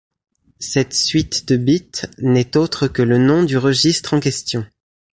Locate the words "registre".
3.59-4.15